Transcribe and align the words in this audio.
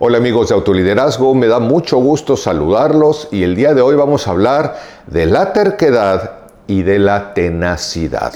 Hola 0.00 0.18
amigos 0.18 0.48
de 0.48 0.54
Autoliderazgo, 0.54 1.34
me 1.34 1.48
da 1.48 1.58
mucho 1.58 1.96
gusto 1.96 2.36
saludarlos 2.36 3.26
y 3.32 3.42
el 3.42 3.56
día 3.56 3.74
de 3.74 3.82
hoy 3.82 3.96
vamos 3.96 4.28
a 4.28 4.30
hablar 4.30 4.78
de 5.08 5.26
la 5.26 5.52
terquedad 5.52 6.34
y 6.68 6.82
de 6.82 7.00
la 7.00 7.34
tenacidad. 7.34 8.32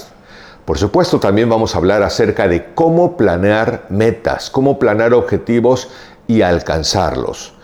Por 0.65 0.77
supuesto, 0.77 1.21
también 1.21 1.49
vamos 1.49 1.77
a 1.77 1.79
hablar 1.79 2.03
acerca 2.03 2.49
de 2.49 2.75
cómo 2.75 3.17
planear 3.17 3.87
metas, 3.91 4.51
cómo 4.51 4.81
planear 4.81 5.15
objetivos 5.15 5.89
y 6.27 6.43
alcanzarlos. 6.43 7.55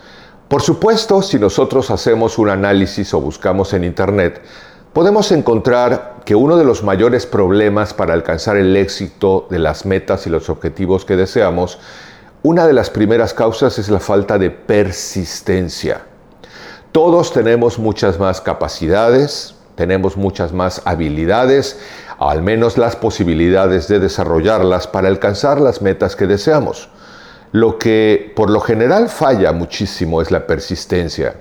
Por 0.47 0.61
supuesto, 0.61 1.21
si 1.21 1.37
nosotros 1.37 1.91
hacemos 1.91 2.37
un 2.37 2.47
análisis 2.47 3.13
o 3.13 3.19
buscamos 3.19 3.73
en 3.73 3.83
Internet, 3.83 4.41
podemos 4.93 5.29
encontrar 5.33 6.21
que 6.23 6.35
uno 6.35 6.55
de 6.55 6.63
los 6.63 6.83
mayores 6.83 7.25
problemas 7.25 7.93
para 7.93 8.13
alcanzar 8.13 8.55
el 8.55 8.77
éxito 8.77 9.45
de 9.49 9.59
las 9.59 9.85
metas 9.85 10.25
y 10.25 10.29
los 10.29 10.49
objetivos 10.49 11.03
que 11.03 11.17
deseamos 11.17 11.79
una 12.41 12.65
de 12.65 12.73
las 12.73 12.89
primeras 12.89 13.33
causas 13.33 13.77
es 13.79 13.89
la 13.89 13.99
falta 13.99 14.37
de 14.37 14.49
persistencia. 14.49 16.01
Todos 16.93 17.33
tenemos 17.33 17.77
muchas 17.77 18.17
más 18.17 18.39
capacidades, 18.39 19.55
tenemos 19.75 20.15
muchas 20.15 20.53
más 20.53 20.81
habilidades, 20.85 21.79
al 22.17 22.41
menos 22.41 22.77
las 22.77 22.95
posibilidades 22.95 23.87
de 23.89 23.99
desarrollarlas 23.99 24.87
para 24.87 25.09
alcanzar 25.09 25.59
las 25.59 25.81
metas 25.81 26.15
que 26.15 26.27
deseamos. 26.27 26.89
Lo 27.51 27.77
que 27.77 28.31
por 28.35 28.49
lo 28.49 28.61
general 28.61 29.09
falla 29.09 29.51
muchísimo 29.51 30.21
es 30.21 30.31
la 30.31 30.47
persistencia. 30.47 31.35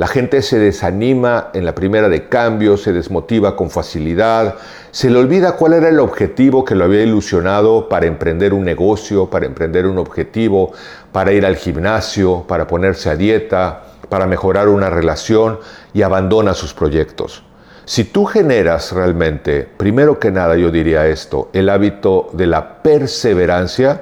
La 0.00 0.06
gente 0.06 0.40
se 0.40 0.58
desanima 0.58 1.50
en 1.52 1.66
la 1.66 1.74
primera 1.74 2.08
de 2.08 2.26
cambio, 2.26 2.78
se 2.78 2.94
desmotiva 2.94 3.54
con 3.54 3.68
facilidad, 3.68 4.54
se 4.92 5.10
le 5.10 5.18
olvida 5.18 5.56
cuál 5.56 5.74
era 5.74 5.90
el 5.90 6.00
objetivo 6.00 6.64
que 6.64 6.74
lo 6.74 6.84
había 6.86 7.02
ilusionado 7.02 7.86
para 7.86 8.06
emprender 8.06 8.54
un 8.54 8.64
negocio, 8.64 9.28
para 9.28 9.44
emprender 9.44 9.84
un 9.84 9.98
objetivo, 9.98 10.72
para 11.12 11.32
ir 11.32 11.44
al 11.44 11.56
gimnasio, 11.56 12.46
para 12.48 12.66
ponerse 12.66 13.10
a 13.10 13.16
dieta, 13.16 13.82
para 14.08 14.26
mejorar 14.26 14.68
una 14.68 14.88
relación 14.88 15.58
y 15.92 16.00
abandona 16.00 16.54
sus 16.54 16.72
proyectos. 16.72 17.44
Si 17.84 18.04
tú 18.04 18.24
generas 18.24 18.92
realmente, 18.92 19.68
primero 19.76 20.18
que 20.18 20.30
nada 20.30 20.56
yo 20.56 20.70
diría 20.70 21.08
esto, 21.08 21.50
el 21.52 21.68
hábito 21.68 22.30
de 22.32 22.46
la 22.46 22.82
perseverancia, 22.82 24.00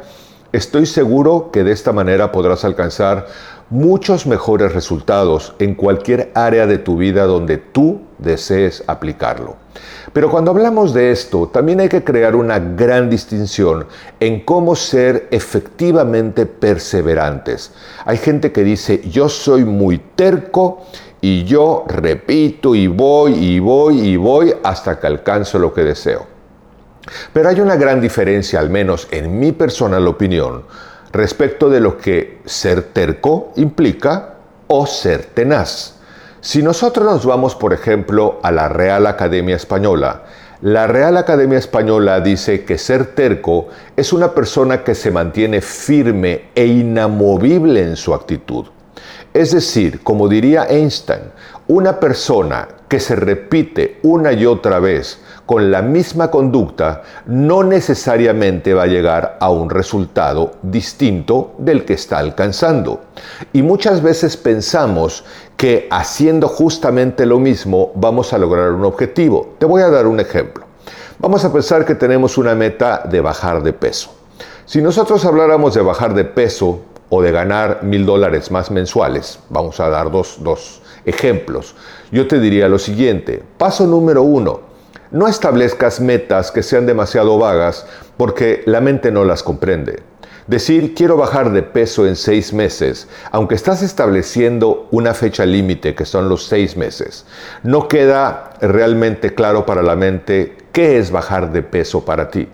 estoy 0.53 0.87
seguro 0.87 1.50
que 1.53 1.65
de 1.65 1.72
esta 1.72 1.92
manera 1.92 2.31
podrás 2.31 2.65
alcanzar 2.65 3.27
muchos 3.70 4.27
mejores 4.27 4.72
resultados 4.72 5.55
en 5.58 5.74
cualquier 5.74 6.30
área 6.34 6.66
de 6.66 6.78
tu 6.78 6.97
vida 6.97 7.24
donde 7.24 7.58
tú 7.58 8.00
desees 8.19 8.83
aplicarlo. 8.86 9.56
Pero 10.12 10.30
cuando 10.30 10.50
hablamos 10.50 10.94
de 10.94 11.10
esto, 11.12 11.48
también 11.48 11.80
hay 11.80 11.88
que 11.88 12.02
crear 12.02 12.34
una 12.34 12.58
gran 12.58 13.10
distinción 13.10 13.86
en 14.20 14.41
cómo 14.44 14.75
ser 14.75 15.28
efectivamente 15.30 16.47
perseverantes. 16.47 17.72
Hay 18.05 18.16
gente 18.16 18.50
que 18.50 18.64
dice, 18.64 19.02
yo 19.08 19.28
soy 19.28 19.64
muy 19.64 19.98
terco 20.16 20.84
y 21.20 21.44
yo 21.44 21.84
repito 21.88 22.75
y 22.75 22.86
voy 22.86 23.34
y 23.34 23.58
voy 23.58 24.00
y 24.00 24.16
voy 24.16 24.55
hasta 24.62 24.98
que 24.98 25.06
alcanzo 25.06 25.58
lo 25.58 25.75
que 25.75 25.82
deseo. 25.82 26.27
Pero 27.32 27.48
hay 27.48 27.60
una 27.60 27.77
gran 27.77 28.00
diferencia, 28.00 28.60
al 28.60 28.70
menos 28.70 29.08
en 29.10 29.38
mi 29.38 29.53
personal 29.53 30.06
opinión, 30.06 30.64
respecto 31.12 31.69
de 31.70 31.81
lo 31.81 31.98
que 31.98 32.39
ser 32.45 32.83
terco 32.83 33.53
implica 33.56 34.34
o 34.67 34.87
ser 34.87 35.25
tenaz. 35.27 35.95
Si 36.41 36.62
nosotros 36.62 37.05
nos 37.05 37.27
vamos, 37.27 37.55
por 37.55 37.73
ejemplo, 37.73 38.39
a 38.42 38.53
la 38.53 38.69
Real 38.69 39.06
Academia 39.06 39.56
Española, 39.56 40.23
la 40.61 40.87
Real 40.89 41.17
Academia 41.17 41.59
Española 41.59 42.20
dice 42.20 42.65
que 42.65 42.78
ser 42.78 43.15
terco 43.15 43.69
es 43.97 44.12
una 44.12 44.34
persona 44.34 44.83
que 44.83 44.95
se 44.95 45.11
mantiene 45.11 45.61
firme 45.61 46.47
e 46.55 46.67
inamovible 46.67 47.83
en 47.83 47.97
su 47.97 48.12
actitud. 48.12 48.67
Es 49.33 49.53
decir, 49.53 50.03
como 50.03 50.28
diría 50.28 50.67
Einstein, 50.69 51.20
una 51.69 52.00
persona 52.00 52.67
que 52.89 52.98
se 52.98 53.15
repite 53.15 53.98
una 54.03 54.33
y 54.33 54.47
otra 54.47 54.81
vez 54.81 55.20
con 55.48 55.70
la 55.70 55.80
misma 55.80 56.31
conducta 56.31 57.04
no 57.25 57.64
necesariamente 57.64 58.75
va 58.75 58.82
a 58.82 58.86
llegar 58.86 59.38
a 59.41 59.48
un 59.48 59.70
resultado 59.70 60.53
distinto 60.60 61.54
del 61.56 61.86
que 61.86 61.94
está 61.94 62.19
alcanzando. 62.19 63.00
Y 63.54 63.62
muchas 63.62 64.03
veces 64.03 64.37
pensamos 64.37 65.25
que 65.56 65.88
haciendo 65.91 66.48
justamente 66.48 67.25
lo 67.25 67.38
mismo 67.38 67.92
vamos 67.94 68.34
a 68.34 68.38
lograr 68.38 68.72
un 68.72 68.84
objetivo. 68.84 69.54
Te 69.56 69.64
voy 69.64 69.81
a 69.81 69.88
dar 69.88 70.06
un 70.06 70.20
ejemplo. 70.20 70.66
Vamos 71.19 71.42
a 71.47 71.50
pensar 71.50 71.87
que 71.87 71.94
tenemos 71.94 72.37
una 72.37 72.54
meta 72.54 73.04
de 73.10 73.22
bajar 73.22 73.62
de 73.62 73.72
peso. 73.72 74.10
Si 74.66 74.82
nosotros 74.82 75.25
habláramos 75.25 75.72
de 75.72 75.81
bajar 75.81 76.12
de 76.12 76.26
peso 76.26 76.81
o 77.08 77.22
de 77.22 77.32
ganar 77.32 77.82
mil 77.84 78.04
dólares 78.04 78.50
más 78.50 78.70
mensuales, 78.70 79.38
vamos 79.48 79.81
a 79.81 79.88
dar 79.88 80.10
dos, 80.10 80.37
dos 80.41 80.82
ejemplos, 81.06 81.75
yo 82.12 82.28
te 82.28 82.38
diría 82.38 82.69
lo 82.69 82.78
siguiente. 82.78 83.42
Paso 83.56 83.87
número 83.87 84.22
uno, 84.22 84.68
no 85.10 85.28
establezcas 85.28 86.00
metas 86.00 86.50
que 86.50 86.62
sean 86.62 86.86
demasiado 86.86 87.38
vagas 87.38 87.86
porque 88.16 88.62
la 88.66 88.80
mente 88.80 89.10
no 89.10 89.24
las 89.24 89.42
comprende. 89.42 90.02
Decir 90.46 90.94
quiero 90.94 91.16
bajar 91.16 91.52
de 91.52 91.62
peso 91.62 92.06
en 92.06 92.16
seis 92.16 92.54
meses, 92.54 93.06
aunque 93.30 93.54
estás 93.54 93.82
estableciendo 93.82 94.88
una 94.91 95.12
fecha 95.12 95.44
límite 95.44 95.94
que 95.94 96.06
son 96.06 96.28
los 96.28 96.46
seis 96.46 96.76
meses, 96.76 97.26
no 97.62 97.86
queda 97.86 98.54
realmente 98.60 99.34
claro 99.34 99.66
para 99.66 99.82
la 99.82 99.94
mente 99.94 100.56
qué 100.72 100.98
es 100.98 101.10
bajar 101.10 101.52
de 101.52 101.62
peso 101.62 102.04
para 102.04 102.30
ti. 102.30 102.48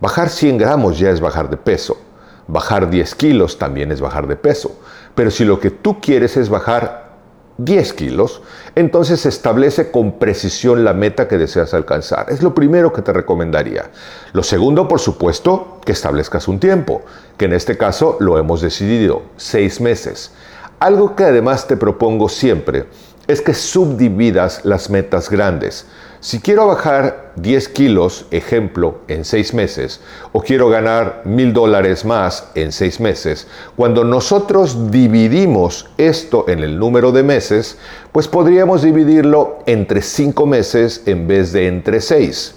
Bajar 0.00 0.28
100 0.28 0.58
gramos 0.58 0.98
ya 0.98 1.10
es 1.10 1.20
bajar 1.20 1.48
de 1.48 1.56
peso. 1.56 1.98
Bajar 2.46 2.90
10 2.90 3.14
kilos 3.14 3.58
también 3.58 3.92
es 3.92 4.00
bajar 4.00 4.26
de 4.26 4.36
peso. 4.36 4.78
Pero 5.14 5.30
si 5.30 5.44
lo 5.44 5.60
que 5.60 5.70
tú 5.70 6.00
quieres 6.00 6.36
es 6.36 6.48
bajar 6.48 6.99
10 7.64 7.92
kilos, 7.94 8.42
entonces 8.74 9.26
establece 9.26 9.90
con 9.90 10.18
precisión 10.18 10.84
la 10.84 10.94
meta 10.94 11.28
que 11.28 11.38
deseas 11.38 11.74
alcanzar. 11.74 12.26
Es 12.28 12.42
lo 12.42 12.54
primero 12.54 12.92
que 12.92 13.02
te 13.02 13.12
recomendaría. 13.12 13.90
Lo 14.32 14.42
segundo, 14.42 14.88
por 14.88 15.00
supuesto, 15.00 15.78
que 15.84 15.92
establezcas 15.92 16.48
un 16.48 16.60
tiempo, 16.60 17.02
que 17.36 17.46
en 17.46 17.52
este 17.52 17.76
caso 17.76 18.16
lo 18.20 18.38
hemos 18.38 18.60
decidido, 18.60 19.22
seis 19.36 19.80
meses. 19.80 20.32
Algo 20.78 21.14
que 21.16 21.24
además 21.24 21.66
te 21.66 21.76
propongo 21.76 22.28
siempre 22.28 22.86
es 23.26 23.40
que 23.40 23.54
subdividas 23.54 24.64
las 24.64 24.90
metas 24.90 25.30
grandes. 25.30 25.86
Si 26.22 26.38
quiero 26.38 26.66
bajar 26.66 27.32
10 27.36 27.70
kilos, 27.70 28.26
ejemplo, 28.30 28.98
en 29.08 29.24
6 29.24 29.54
meses, 29.54 30.02
o 30.32 30.42
quiero 30.42 30.68
ganar 30.68 31.22
mil 31.24 31.54
dólares 31.54 32.04
más 32.04 32.50
en 32.54 32.72
6 32.72 33.00
meses, 33.00 33.46
cuando 33.74 34.04
nosotros 34.04 34.90
dividimos 34.90 35.88
esto 35.96 36.44
en 36.46 36.58
el 36.58 36.78
número 36.78 37.10
de 37.10 37.22
meses, 37.22 37.78
pues 38.12 38.28
podríamos 38.28 38.82
dividirlo 38.82 39.60
entre 39.64 40.02
5 40.02 40.44
meses 40.44 41.04
en 41.06 41.26
vez 41.26 41.52
de 41.54 41.68
entre 41.68 42.02
6. 42.02 42.54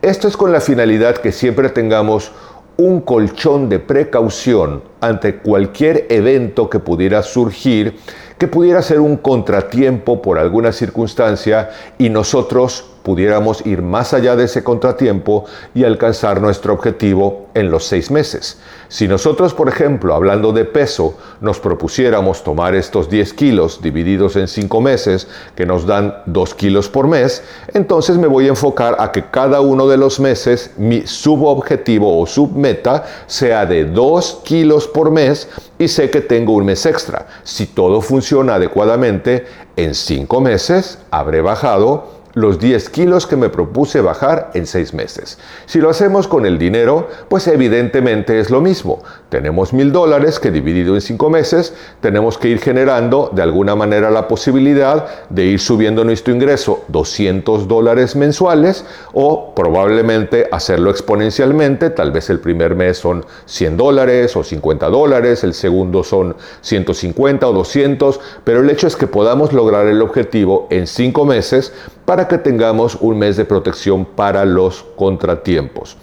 Esto 0.00 0.26
es 0.26 0.34
con 0.34 0.50
la 0.50 0.62
finalidad 0.62 1.18
que 1.18 1.32
siempre 1.32 1.68
tengamos 1.68 2.32
un 2.78 3.02
colchón 3.02 3.68
de 3.68 3.78
precaución 3.78 4.84
ante 5.02 5.36
cualquier 5.36 6.06
evento 6.08 6.70
que 6.70 6.78
pudiera 6.78 7.22
surgir 7.22 7.94
que 8.42 8.48
pudiera 8.48 8.82
ser 8.82 8.98
un 8.98 9.18
contratiempo 9.18 10.20
por 10.20 10.36
alguna 10.36 10.72
circunstancia 10.72 11.70
y 11.96 12.08
nosotros 12.08 12.91
pudiéramos 13.02 13.64
ir 13.66 13.82
más 13.82 14.14
allá 14.14 14.36
de 14.36 14.44
ese 14.44 14.62
contratiempo 14.62 15.44
y 15.74 15.84
alcanzar 15.84 16.40
nuestro 16.40 16.72
objetivo 16.72 17.48
en 17.54 17.70
los 17.70 17.84
seis 17.84 18.10
meses. 18.10 18.58
Si 18.88 19.08
nosotros, 19.08 19.54
por 19.54 19.68
ejemplo, 19.68 20.14
hablando 20.14 20.52
de 20.52 20.64
peso, 20.64 21.16
nos 21.40 21.58
propusiéramos 21.58 22.44
tomar 22.44 22.74
estos 22.74 23.08
10 23.08 23.32
kilos 23.34 23.80
divididos 23.82 24.36
en 24.36 24.48
5 24.48 24.80
meses, 24.80 25.28
que 25.54 25.66
nos 25.66 25.86
dan 25.86 26.14
2 26.26 26.54
kilos 26.54 26.88
por 26.88 27.08
mes, 27.08 27.42
entonces 27.74 28.18
me 28.18 28.26
voy 28.26 28.46
a 28.46 28.50
enfocar 28.50 28.96
a 28.98 29.10
que 29.12 29.30
cada 29.30 29.60
uno 29.60 29.88
de 29.88 29.96
los 29.96 30.20
meses 30.20 30.72
mi 30.76 31.06
subobjetivo 31.06 32.20
o 32.20 32.26
submeta 32.26 33.04
sea 33.26 33.66
de 33.66 33.84
2 33.84 34.42
kilos 34.44 34.88
por 34.88 35.10
mes 35.10 35.48
y 35.78 35.88
sé 35.88 36.10
que 36.10 36.20
tengo 36.20 36.52
un 36.52 36.66
mes 36.66 36.86
extra. 36.86 37.26
Si 37.42 37.66
todo 37.66 38.00
funciona 38.00 38.56
adecuadamente, 38.56 39.46
en 39.76 39.94
5 39.94 40.40
meses 40.40 40.98
habré 41.10 41.40
bajado 41.40 42.21
los 42.34 42.58
10 42.58 42.88
kilos 42.90 43.26
que 43.26 43.36
me 43.36 43.48
propuse 43.48 44.00
bajar 44.00 44.50
en 44.54 44.66
6 44.66 44.94
meses. 44.94 45.38
Si 45.66 45.80
lo 45.80 45.90
hacemos 45.90 46.28
con 46.28 46.46
el 46.46 46.58
dinero, 46.58 47.08
pues 47.28 47.46
evidentemente 47.46 48.40
es 48.40 48.50
lo 48.50 48.60
mismo. 48.60 49.02
Tenemos 49.28 49.72
mil 49.72 49.92
dólares 49.92 50.38
que 50.38 50.50
dividido 50.50 50.94
en 50.94 51.00
5 51.00 51.30
meses, 51.30 51.74
tenemos 52.00 52.38
que 52.38 52.48
ir 52.48 52.58
generando 52.58 53.30
de 53.32 53.42
alguna 53.42 53.74
manera 53.74 54.10
la 54.10 54.28
posibilidad 54.28 55.28
de 55.28 55.44
ir 55.44 55.60
subiendo 55.60 56.04
nuestro 56.04 56.32
ingreso 56.32 56.84
200 56.88 57.68
dólares 57.68 58.16
mensuales 58.16 58.84
o 59.12 59.54
probablemente 59.54 60.48
hacerlo 60.50 60.90
exponencialmente. 60.90 61.90
Tal 61.90 62.12
vez 62.12 62.30
el 62.30 62.40
primer 62.40 62.74
mes 62.74 62.98
son 62.98 63.24
100 63.46 63.76
dólares 63.76 64.36
o 64.36 64.44
50 64.44 64.88
dólares, 64.88 65.44
el 65.44 65.54
segundo 65.54 66.02
son 66.04 66.36
150 66.62 67.48
o 67.48 67.52
200, 67.52 68.20
pero 68.44 68.60
el 68.60 68.70
hecho 68.70 68.86
es 68.86 68.96
que 68.96 69.06
podamos 69.06 69.52
lograr 69.52 69.86
el 69.86 70.00
objetivo 70.02 70.66
en 70.70 70.86
5 70.86 71.24
meses 71.24 71.72
para 72.04 72.28
que 72.28 72.38
tengamos 72.38 72.96
un 73.00 73.18
mes 73.18 73.36
de 73.36 73.44
protección 73.44 74.04
para 74.04 74.44
los 74.44 74.84
contratiempos. 74.96 75.96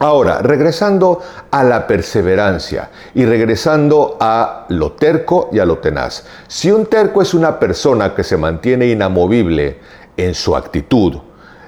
Ahora, 0.00 0.38
regresando 0.42 1.20
a 1.50 1.62
la 1.62 1.86
perseverancia 1.86 2.90
y 3.14 3.24
regresando 3.24 4.16
a 4.20 4.66
lo 4.68 4.92
terco 4.92 5.48
y 5.52 5.60
a 5.60 5.64
lo 5.64 5.78
tenaz. 5.78 6.24
Si 6.48 6.70
un 6.70 6.86
terco 6.86 7.22
es 7.22 7.32
una 7.32 7.58
persona 7.60 8.14
que 8.14 8.24
se 8.24 8.36
mantiene 8.36 8.88
inamovible 8.88 9.78
en 10.16 10.34
su 10.34 10.56
actitud, 10.56 11.18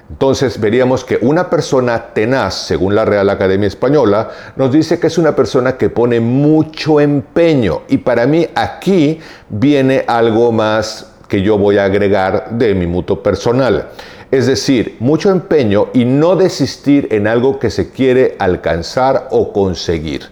entonces 0.09 0.59
veríamos 0.59 1.03
que 1.03 1.19
una 1.21 1.49
persona 1.49 2.13
tenaz, 2.13 2.53
según 2.53 2.95
la 2.95 3.03
Real 3.03 3.29
Academia 3.29 3.67
Española, 3.67 4.29
nos 4.55 4.71
dice 4.71 4.99
que 4.99 5.07
es 5.07 5.17
una 5.17 5.35
persona 5.35 5.77
que 5.77 5.89
pone 5.89 6.19
mucho 6.19 7.01
empeño. 7.01 7.81
Y 7.89 7.97
para 7.97 8.25
mí 8.25 8.47
aquí 8.55 9.19
viene 9.49 10.05
algo 10.07 10.51
más 10.51 11.16
que 11.27 11.41
yo 11.41 11.57
voy 11.57 11.77
a 11.77 11.85
agregar 11.85 12.49
de 12.51 12.73
mi 12.73 12.87
mutuo 12.87 13.21
personal. 13.21 13.89
Es 14.29 14.47
decir, 14.47 14.97
mucho 14.99 15.31
empeño 15.31 15.87
y 15.93 16.05
no 16.05 16.35
desistir 16.35 17.07
en 17.11 17.27
algo 17.27 17.59
que 17.59 17.69
se 17.69 17.91
quiere 17.91 18.35
alcanzar 18.39 19.27
o 19.31 19.53
conseguir. 19.53 20.23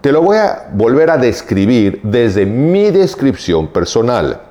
Te 0.00 0.12
lo 0.12 0.22
voy 0.22 0.36
a 0.36 0.68
volver 0.72 1.10
a 1.10 1.16
describir 1.16 2.00
desde 2.02 2.46
mi 2.46 2.90
descripción 2.90 3.68
personal. 3.68 4.42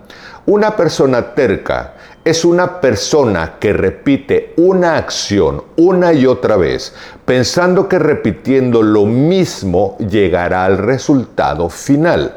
Una 0.46 0.76
persona 0.76 1.36
terca 1.36 1.94
es 2.26 2.44
una 2.44 2.82
persona 2.82 3.54
que 3.60 3.72
repite 3.72 4.54
una 4.58 4.98
acción 4.98 5.64
una 5.78 6.12
y 6.12 6.26
otra 6.26 6.58
vez, 6.58 6.94
pensando 7.24 7.88
que 7.88 8.00
repitiendo 8.00 8.82
lo 8.82 9.06
mismo 9.06 9.98
llegará 10.00 10.66
al 10.66 10.78
resultado 10.78 11.70
final. 11.70 12.36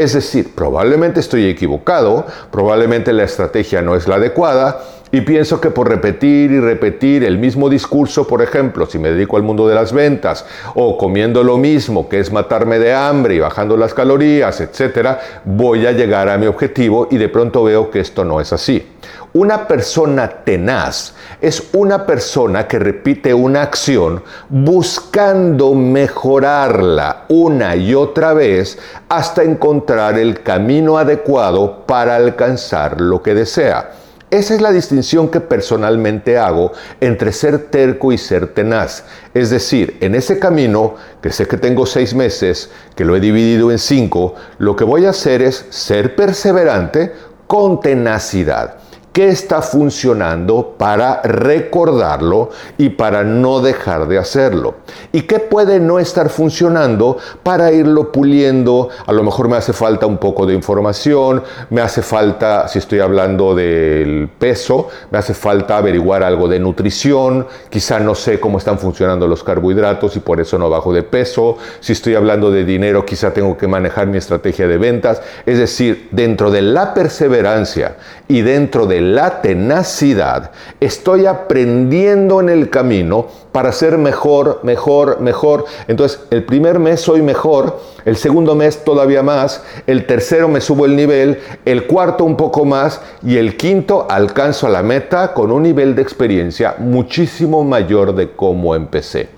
Es 0.00 0.14
decir, 0.14 0.54
probablemente 0.54 1.20
estoy 1.20 1.46
equivocado, 1.46 2.24
probablemente 2.50 3.12
la 3.12 3.24
estrategia 3.24 3.82
no 3.82 3.94
es 3.94 4.08
la 4.08 4.14
adecuada, 4.14 4.80
y 5.12 5.22
pienso 5.22 5.60
que 5.60 5.70
por 5.70 5.88
repetir 5.88 6.52
y 6.52 6.60
repetir 6.60 7.24
el 7.24 7.38
mismo 7.38 7.68
discurso, 7.68 8.26
por 8.26 8.42
ejemplo, 8.42 8.86
si 8.86 8.98
me 8.98 9.10
dedico 9.10 9.36
al 9.36 9.42
mundo 9.42 9.66
de 9.66 9.74
las 9.74 9.92
ventas, 9.92 10.44
o 10.74 10.96
comiendo 10.96 11.42
lo 11.42 11.56
mismo, 11.56 12.08
que 12.08 12.20
es 12.20 12.32
matarme 12.32 12.78
de 12.78 12.94
hambre 12.94 13.34
y 13.34 13.40
bajando 13.40 13.76
las 13.76 13.92
calorías, 13.92 14.60
etcétera, 14.60 15.20
voy 15.44 15.86
a 15.86 15.92
llegar 15.92 16.28
a 16.28 16.38
mi 16.38 16.46
objetivo 16.46 17.08
y 17.10 17.16
de 17.16 17.28
pronto 17.28 17.64
veo 17.64 17.90
que 17.90 18.00
esto 18.00 18.24
no 18.24 18.40
es 18.40 18.52
así. 18.52 18.86
Una 19.32 19.68
persona 19.68 20.28
tenaz 20.28 21.14
es 21.40 21.68
una 21.72 22.04
persona 22.04 22.66
que 22.66 22.80
repite 22.80 23.32
una 23.32 23.62
acción 23.62 24.22
buscando 24.48 25.72
mejorarla 25.74 27.26
una 27.28 27.76
y 27.76 27.94
otra 27.94 28.32
vez 28.32 28.78
hasta 29.08 29.44
encontrar 29.44 30.18
el 30.18 30.42
camino 30.42 30.98
adecuado 30.98 31.86
para 31.86 32.16
alcanzar 32.16 33.00
lo 33.00 33.22
que 33.22 33.34
desea. 33.34 33.90
Esa 34.30 34.54
es 34.54 34.60
la 34.60 34.70
distinción 34.70 35.28
que 35.28 35.40
personalmente 35.40 36.38
hago 36.38 36.72
entre 37.00 37.32
ser 37.32 37.70
terco 37.70 38.12
y 38.12 38.18
ser 38.18 38.54
tenaz. 38.54 39.04
Es 39.34 39.50
decir, 39.50 39.96
en 40.00 40.14
ese 40.14 40.38
camino, 40.38 40.94
que 41.20 41.32
sé 41.32 41.48
que 41.48 41.56
tengo 41.56 41.84
seis 41.84 42.14
meses, 42.14 42.70
que 42.94 43.04
lo 43.04 43.16
he 43.16 43.20
dividido 43.20 43.72
en 43.72 43.78
cinco, 43.78 44.36
lo 44.58 44.76
que 44.76 44.84
voy 44.84 45.06
a 45.06 45.10
hacer 45.10 45.42
es 45.42 45.66
ser 45.70 46.14
perseverante 46.14 47.12
con 47.48 47.80
tenacidad 47.80 48.76
qué 49.12 49.28
está 49.28 49.62
funcionando 49.62 50.74
para 50.78 51.20
recordarlo 51.22 52.50
y 52.78 52.90
para 52.90 53.24
no 53.24 53.60
dejar 53.60 54.06
de 54.08 54.18
hacerlo. 54.18 54.76
Y 55.12 55.22
qué 55.22 55.40
puede 55.40 55.80
no 55.80 55.98
estar 55.98 56.28
funcionando 56.28 57.18
para 57.42 57.72
irlo 57.72 58.12
puliendo. 58.12 58.88
A 59.06 59.12
lo 59.12 59.22
mejor 59.22 59.48
me 59.48 59.56
hace 59.56 59.72
falta 59.72 60.06
un 60.06 60.18
poco 60.18 60.46
de 60.46 60.54
información, 60.54 61.42
me 61.70 61.80
hace 61.80 62.02
falta, 62.02 62.68
si 62.68 62.78
estoy 62.78 63.00
hablando 63.00 63.54
del 63.54 64.28
peso, 64.38 64.88
me 65.10 65.18
hace 65.18 65.34
falta 65.34 65.76
averiguar 65.76 66.22
algo 66.22 66.48
de 66.48 66.60
nutrición, 66.60 67.46
quizá 67.68 67.98
no 67.98 68.14
sé 68.14 68.38
cómo 68.38 68.58
están 68.58 68.78
funcionando 68.78 69.26
los 69.26 69.42
carbohidratos 69.42 70.16
y 70.16 70.20
por 70.20 70.40
eso 70.40 70.58
no 70.58 70.70
bajo 70.70 70.92
de 70.92 71.02
peso. 71.02 71.58
Si 71.80 71.92
estoy 71.92 72.14
hablando 72.14 72.50
de 72.50 72.64
dinero, 72.64 73.04
quizá 73.04 73.32
tengo 73.32 73.56
que 73.56 73.66
manejar 73.66 74.06
mi 74.06 74.18
estrategia 74.18 74.68
de 74.68 74.78
ventas. 74.78 75.20
Es 75.46 75.58
decir, 75.58 76.08
dentro 76.12 76.50
de 76.50 76.62
la 76.62 76.94
perseverancia 76.94 77.96
y 78.28 78.42
dentro 78.42 78.86
la 79.00 79.42
tenacidad, 79.42 80.52
estoy 80.80 81.26
aprendiendo 81.26 82.40
en 82.40 82.48
el 82.48 82.70
camino 82.70 83.26
para 83.52 83.72
ser 83.72 83.98
mejor, 83.98 84.60
mejor, 84.62 85.20
mejor. 85.20 85.64
Entonces, 85.88 86.20
el 86.30 86.44
primer 86.44 86.78
mes 86.78 87.00
soy 87.00 87.22
mejor, 87.22 87.80
el 88.04 88.16
segundo 88.16 88.54
mes 88.54 88.84
todavía 88.84 89.22
más, 89.22 89.62
el 89.86 90.06
tercero 90.06 90.48
me 90.48 90.60
subo 90.60 90.86
el 90.86 90.96
nivel, 90.96 91.40
el 91.64 91.86
cuarto 91.86 92.24
un 92.24 92.36
poco 92.36 92.64
más 92.64 93.00
y 93.22 93.36
el 93.36 93.56
quinto 93.56 94.06
alcanzo 94.08 94.68
la 94.68 94.82
meta 94.82 95.32
con 95.32 95.50
un 95.50 95.62
nivel 95.62 95.94
de 95.94 96.02
experiencia 96.02 96.76
muchísimo 96.78 97.64
mayor 97.64 98.14
de 98.14 98.32
cómo 98.32 98.74
empecé. 98.74 99.28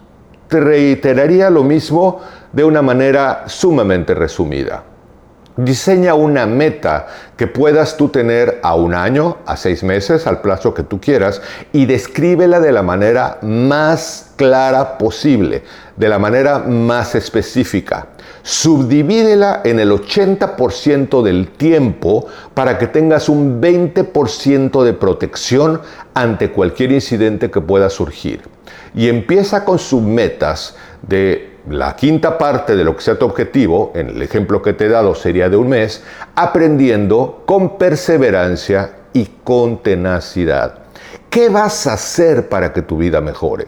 Te 0.49 0.61
reiteraría 0.61 1.49
lo 1.49 1.65
mismo 1.65 2.21
de 2.53 2.65
una 2.65 2.83
manera 2.83 3.45
sumamente 3.47 4.15
resumida. 4.15 4.85
Diseña 5.57 6.15
una 6.15 6.47
meta 6.47 7.09
que 7.37 7.47
puedas 7.47 7.97
tú 7.99 8.09
tener 8.09 8.59
a 8.63 8.75
un 8.75 8.95
año, 8.95 9.39
a 9.45 9.57
seis 9.57 9.83
meses, 9.83 10.27
al 10.27 10.41
plazo 10.41 10.73
que 10.73 10.83
tú 10.83 10.99
quieras, 10.99 11.43
y 11.73 11.85
descríbela 11.85 12.59
de 12.59 12.73
la 12.73 12.83
manera 12.83 13.39
más 13.43 14.33
clara 14.37 14.97
posible, 14.97 15.63
de 16.03 16.09
la 16.09 16.19
manera 16.19 16.59
más 16.59 17.15
específica. 17.15 18.09
Subdivídela 18.43 19.61
en 19.65 19.79
el 19.79 19.93
80% 19.93 21.23
del 21.23 21.51
tiempo 21.51 22.27
para 22.55 22.77
que 22.77 22.89
tengas 22.89 23.29
un 23.29 23.63
20% 23.63 24.83
de 24.83 24.95
protección 24.95 25.81
ante 26.13 26.51
cualquier 26.51 26.91
incidente 26.91 27.53
que 27.53 27.61
pueda 27.61 27.89
surgir. 27.89 28.41
Y 28.97 29.09
empieza 29.09 29.65
con 29.65 29.79
submetas 29.79 30.75
de 31.03 31.53
la 31.71 31.95
quinta 31.95 32.37
parte 32.37 32.75
de 32.75 32.83
lo 32.83 32.97
que 32.97 33.03
sea 33.03 33.17
tu 33.17 33.25
objetivo, 33.25 33.93
en 33.95 34.09
el 34.09 34.23
ejemplo 34.23 34.61
que 34.61 34.73
te 34.73 34.87
he 34.87 34.89
dado 34.89 35.15
sería 35.15 35.49
de 35.49 35.57
un 35.57 35.69
mes, 35.69 36.03
aprendiendo 36.35 37.45
con 37.47 37.79
perseverancia 37.79 38.91
y 39.13 39.27
con 39.45 39.85
tenacidad. 39.85 40.81
¿Qué 41.31 41.49
vas 41.49 41.87
a 41.87 41.93
hacer 41.93 42.49
para 42.49 42.73
que 42.73 42.83
tu 42.83 42.97
vida 42.97 43.21
mejore? 43.21 43.67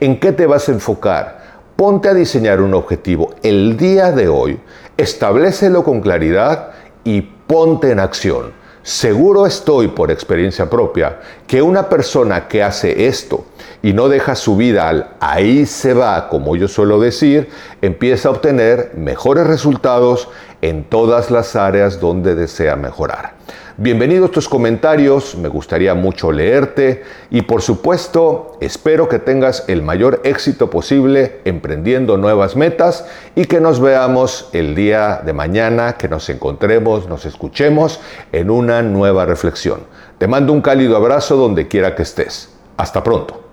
¿En 0.00 0.18
qué 0.18 0.32
te 0.32 0.46
vas 0.46 0.68
a 0.68 0.72
enfocar? 0.72 1.35
Ponte 1.76 2.08
a 2.08 2.14
diseñar 2.14 2.62
un 2.62 2.72
objetivo 2.72 3.34
el 3.42 3.76
día 3.76 4.10
de 4.10 4.28
hoy, 4.28 4.58
establecelo 4.96 5.84
con 5.84 6.00
claridad 6.00 6.70
y 7.04 7.20
ponte 7.20 7.90
en 7.90 8.00
acción. 8.00 8.54
Seguro 8.82 9.46
estoy 9.46 9.88
por 9.88 10.10
experiencia 10.10 10.70
propia 10.70 11.20
que 11.46 11.60
una 11.60 11.90
persona 11.90 12.48
que 12.48 12.62
hace 12.62 13.08
esto 13.08 13.44
y 13.82 13.92
no 13.92 14.08
deja 14.08 14.36
su 14.36 14.56
vida 14.56 14.88
al 14.88 15.10
ahí 15.20 15.66
se 15.66 15.92
va, 15.92 16.30
como 16.30 16.56
yo 16.56 16.66
suelo 16.66 16.98
decir, 16.98 17.50
empieza 17.82 18.28
a 18.28 18.32
obtener 18.32 18.92
mejores 18.96 19.46
resultados 19.46 20.30
en 20.66 20.82
todas 20.82 21.30
las 21.30 21.54
áreas 21.54 22.00
donde 22.00 22.34
desea 22.34 22.74
mejorar. 22.74 23.34
Bienvenidos 23.76 24.32
tus 24.32 24.48
comentarios, 24.48 25.36
me 25.36 25.48
gustaría 25.48 25.94
mucho 25.94 26.32
leerte 26.32 27.04
y 27.30 27.42
por 27.42 27.62
supuesto 27.62 28.56
espero 28.60 29.08
que 29.08 29.20
tengas 29.20 29.64
el 29.68 29.82
mayor 29.82 30.22
éxito 30.24 30.68
posible 30.68 31.40
emprendiendo 31.44 32.16
nuevas 32.16 32.56
metas 32.56 33.06
y 33.36 33.44
que 33.44 33.60
nos 33.60 33.78
veamos 33.78 34.48
el 34.52 34.74
día 34.74 35.22
de 35.24 35.34
mañana, 35.34 35.92
que 35.92 36.08
nos 36.08 36.28
encontremos, 36.30 37.06
nos 37.08 37.26
escuchemos 37.26 38.00
en 38.32 38.50
una 38.50 38.82
nueva 38.82 39.24
reflexión. 39.24 39.82
Te 40.18 40.26
mando 40.26 40.52
un 40.52 40.62
cálido 40.62 40.96
abrazo 40.96 41.36
donde 41.36 41.68
quiera 41.68 41.94
que 41.94 42.02
estés. 42.02 42.54
Hasta 42.76 43.04
pronto. 43.04 43.45